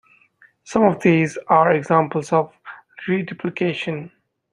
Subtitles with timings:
[0.63, 2.51] Some of these are examples of
[3.07, 4.11] reduplication.